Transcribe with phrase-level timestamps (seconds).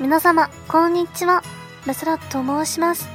[0.00, 1.42] 皆様こんにちは、
[1.86, 3.08] マサラと申します。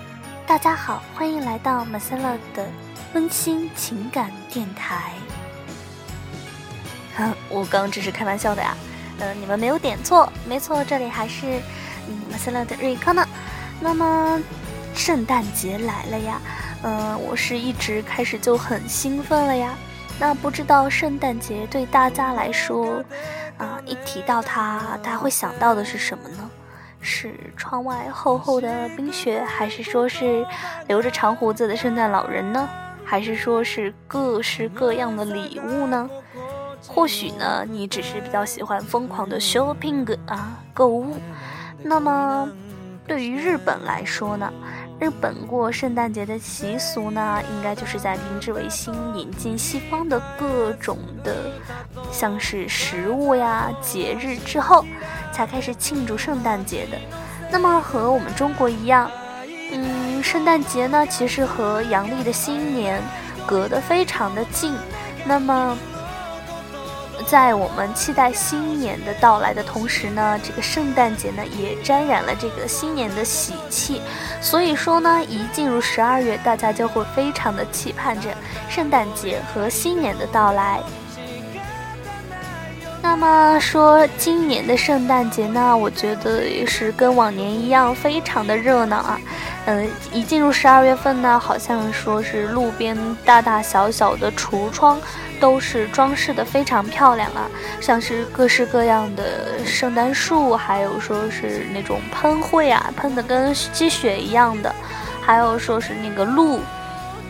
[0.48, 2.68] 大家好，欢迎来到马萨拉的
[3.14, 5.14] 温馨情感电台。
[7.18, 8.76] 哼， 我刚只是开玩笑的呀。
[9.20, 11.62] 嗯，你们没有点错，没错，这里还是
[12.08, 13.28] 嗯马萨拉的瑞康呢。
[13.80, 14.42] 那么，
[14.96, 16.42] 圣诞节来了呀。
[16.84, 19.76] 嗯，我是一直开始就很兴奋了呀。
[20.20, 23.04] 那不知道圣诞节对大家来说，
[23.58, 26.50] 啊，一提到它，大家会想到的是什么呢？
[27.07, 30.45] 是窗外厚厚的冰雪，还是说是
[30.89, 32.69] 留着长胡子的圣诞老人呢？
[33.05, 36.11] 还是说是各式各样的礼物呢？
[36.89, 41.17] 或许呢，你只是比较喜欢疯狂的 shopping 啊，购物。
[41.81, 42.49] 那么，
[43.07, 44.53] 对于日本来说呢？
[44.99, 51.53] 日本过圣诞节的习俗呢，应该就是在明治维新引进西方的各种的，
[52.11, 54.87] 像是食物呀、节日之后，
[55.37, 56.97] 才开始庆祝圣诞节的。
[57.51, 59.11] 那么和我们中国一样，
[59.71, 63.03] 嗯，圣诞节呢，其实和阳历的新年
[63.47, 64.75] 隔得非常的近。
[65.27, 65.77] 那么。
[67.27, 74.01] 在我们期待新年的到来的同时呢，这个圣诞节呢也沾染了这个新年的喜气，
[74.41, 78.29] 所以说呢，一进入十二月，大家就会非常的期盼着
[78.69, 80.81] 圣诞节和新年的到来。
[83.09, 89.19] 那么说今年的圣诞节呢，我觉得也是跟往年一样，非常的热闹啊。
[89.67, 94.99] 嗯，一进入十二月份呢，好像说是路边大大小小的橱窗。
[95.39, 97.47] 都是装饰的非常漂亮啊，
[97.79, 104.75] 像是各式各样的圣诞树，还有说是那种喷绘啊，喷的跟积雪一样的，
[105.21, 106.61] 还有说是那个鹿，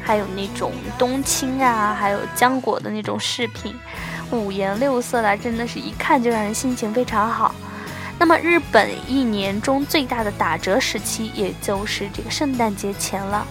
[0.06, 3.74] 还有那种冬青啊，还有浆果的那种饰品，
[4.30, 7.52] 五颜六色的，真的是一看就让人心情非常好。
[8.16, 13.44] 那么日本一年中最大的打折时期，也就是这个圣诞节前了。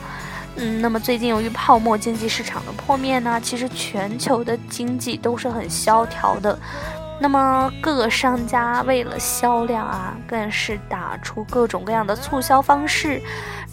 [0.56, 6.58] 嗯，那么最近由于泡沫经济市场的破灭呢，其实全球的经济都是很萧条的。
[7.20, 13.22] 那么各个商家为了销量啊，更是打出各种各样的促销方式。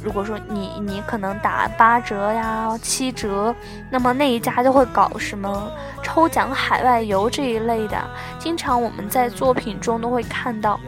[0.02, 3.54] 如果说你你可能打八折呀、七折，
[3.90, 5.70] 那么那一家就会搞什么
[6.02, 7.98] 抽奖海外游这一类的。
[8.38, 10.78] 经常我们在作品中都会看到，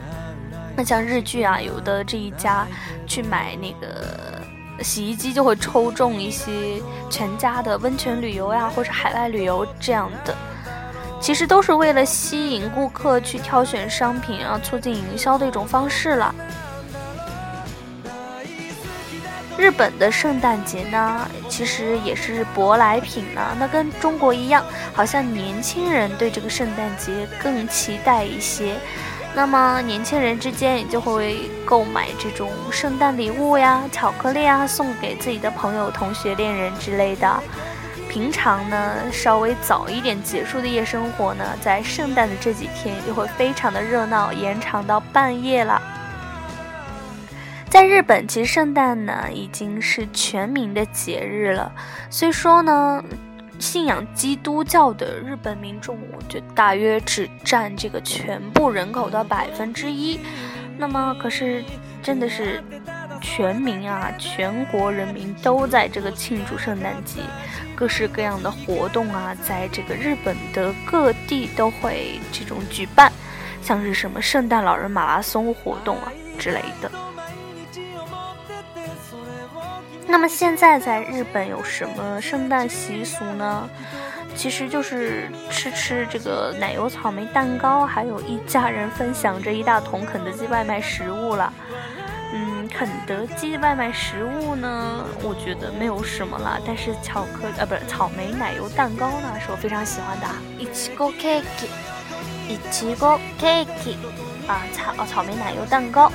[0.77, 2.67] 那像日剧啊，有的这一家
[3.07, 4.43] 去买那个。
[4.81, 10.35] 洗衣机就会抽中一些全家的温泉旅游呀，或者海外旅游这样的，
[11.25, 16.35] 其实都是为了吸引顾客去挑选商品啊，促进营销的一种方式了。
[19.57, 24.63] 日本的圣诞节呢，其实也是舶来品呢，那跟中国一样，
[24.93, 28.77] 好像年轻人对这个圣诞节更期待一些。
[29.35, 37.43] 那么年轻人之间也就会购买这种圣诞礼物呀、巧克力啊，送给自己的朋友、同学、恋人之类的。
[38.15, 45.83] 平常呢，稍微早一点结束的夜生活呢，在圣诞的这几天就会非常的热闹，延长到半夜了。
[47.69, 51.73] 在日本，其实圣诞呢已经是全民的节日了。
[52.09, 53.03] 虽说呢。
[53.61, 60.19] 信仰基督教的日本民众，我觉得大约只占这个全部人口的百分之一。
[60.77, 61.63] 那么，可是
[62.03, 62.63] 真的是
[63.25, 67.23] 全民啊，全国人民都在这个庆祝圣诞节，
[67.75, 73.11] 各式各样的活动啊，在这个日本的各地都会这种举办，
[73.63, 76.91] 像是什么圣诞老人马拉松活动啊之类的。
[80.07, 83.69] 那么现在在日本有什么圣诞习俗呢？
[84.37, 91.53] 其实就是吃吃这个奶油草莓蛋糕，还有一家人分享着一大桶肯德基外卖食物了。
[92.65, 100.27] 嗯，肯德基外卖食物呢，我觉得没有什么了，但是巧克呃不是草莓奶油蛋糕呢，是我非常喜欢的。
[100.59, 101.43] 一起过 cake，
[102.49, 103.97] 一起过 cake，
[104.47, 106.11] 啊草草莓奶油蛋糕。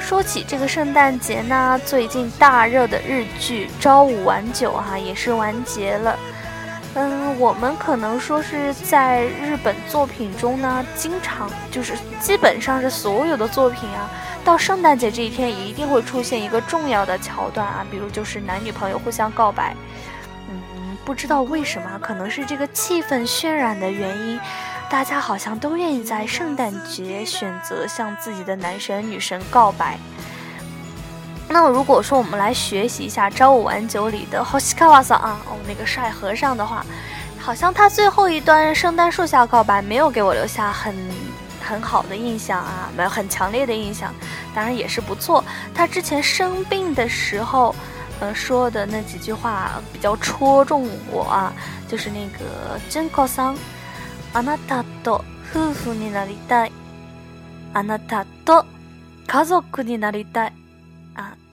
[0.00, 6.18] 说起这个圣诞节呢，最近大热的日剧《朝五晚九》哈也是完结了。
[6.94, 14.10] 嗯，我们可能说是在日本作品中呢，经常就是基本上是所有的作品啊，
[14.44, 19.74] 到圣诞节这一天一定会出现一个重要的桥段啊，比如就是男女朋友互相告白。
[20.50, 24.38] 嗯，不知道为什么，可能是这个气氛渲染的原因。
[24.90, 29.98] 大家好像都愿意在圣诞节选择向自己的男神女神告白。
[31.51, 36.85] 那么，如果说我们来学习一下《朝五晚九》里的 Hoshikawa 啊，哦，那个帅和尚的话，
[37.39, 40.93] 好像他最后一段圣诞树下告白没有给我留下很
[41.63, 44.13] 很好的印象啊，没有很强烈的印象，
[44.53, 45.43] 当然也是不错。
[45.73, 47.73] 他之前生病的时候，
[48.19, 51.53] 呃，说的那几句话比较戳中我啊，
[51.87, 53.55] 就是那个真高桑，
[54.33, 55.23] あなたと
[55.53, 56.71] 夫婦になりたい，
[57.73, 58.65] あなたと
[59.25, 60.51] 家族になりたい，啊，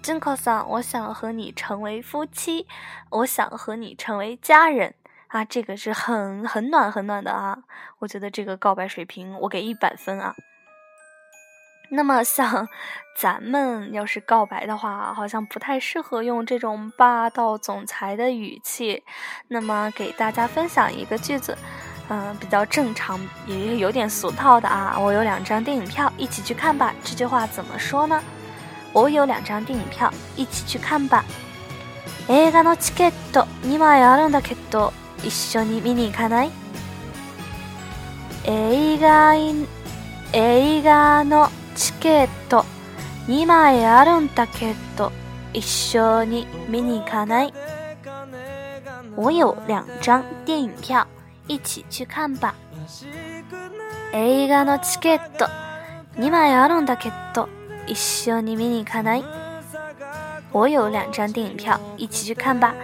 [0.02, 2.66] 真高桑，我想和你成为夫妻，
[3.10, 4.96] 我想和你成为家人。
[5.28, 7.60] 啊，这个是很很暖很暖的啊！
[8.00, 10.34] 我觉得这个告白水平我给一百分啊。
[11.92, 12.68] 那么像
[13.16, 19.04] 咱们要是告白的话，好像不太适合用这种霸道总裁的语气。
[19.50, 21.56] 那么给大家分享一个句子，
[22.10, 24.98] 嗯，比较正常，也有点俗套的啊。
[24.98, 26.92] 我有两张电影票，一起去看吧。
[27.04, 28.20] 这句话怎么说呢？
[28.94, 31.24] 我有两张电影票，一起去看吧。
[32.28, 34.94] 映画のチケット二枚あるんだけど。
[35.22, 36.52] 一緒に見に行かない
[38.46, 39.36] 映画
[40.32, 42.64] 映画のチケット
[43.28, 45.12] 2枚あるんだけど
[45.52, 47.54] 一緒に見に行かない
[49.18, 51.06] 我有两张电影票，
[51.48, 52.54] 一起去看吧。
[54.14, 55.50] 映画のチケット
[56.18, 57.50] 2枚あるんだけど
[57.89, 59.25] 一緒に見に行かない
[60.53, 62.75] 我有两张电影票，一起去看吧。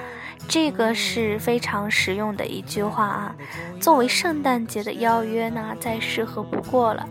[0.48, 3.34] 这个是非常实用的一句话啊，
[3.80, 7.08] 作为圣诞节的邀约呢，再适合不过了。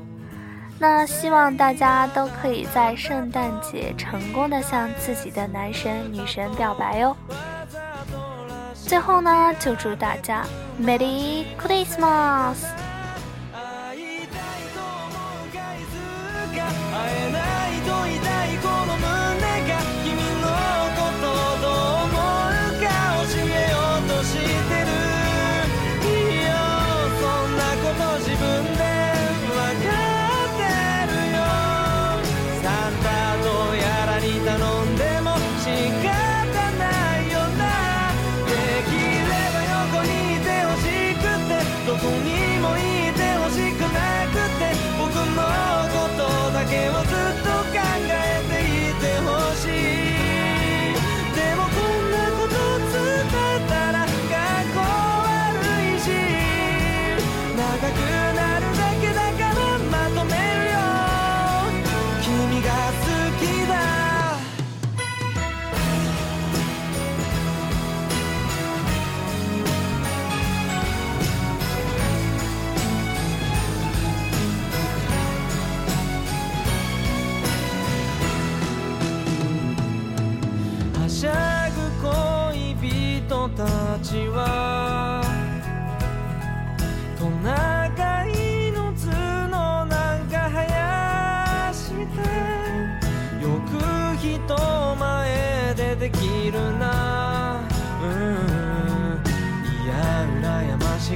[0.77, 7.15] 那希望大家都可以在圣诞节成功的向自己的男神女神表白哟。
[8.73, 10.43] 最后呢，就祝大家
[10.81, 12.82] Merry Christmas。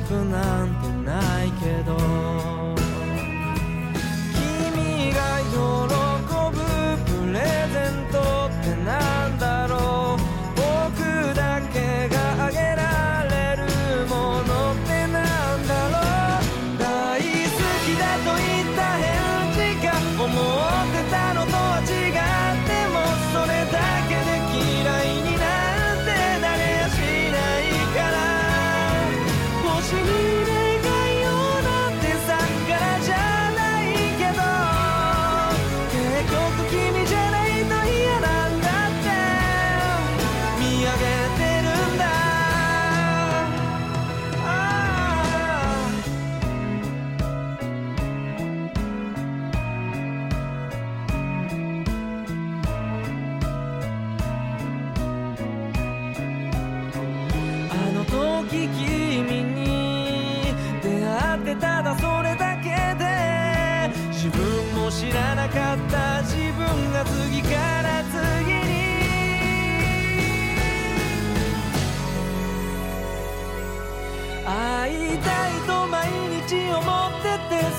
[0.09, 0.88] 羨ま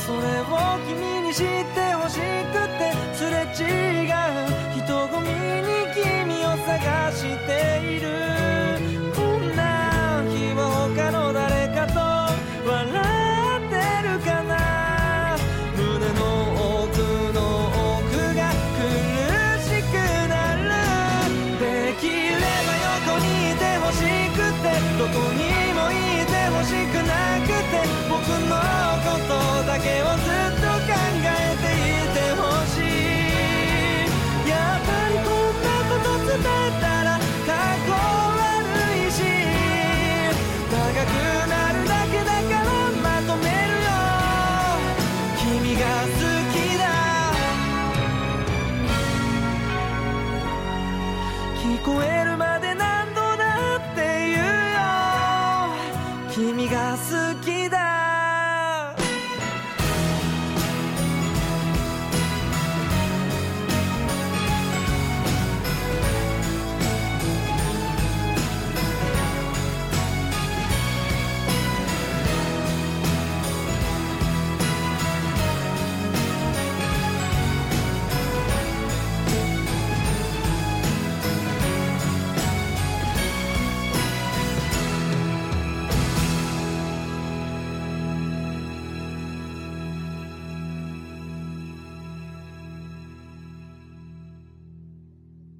[0.05, 0.43] それを
[0.87, 4.13] 君に知ってほしくてすれ違う。
[4.75, 7.49] 人混みに君を探して
[7.83, 8.88] いる。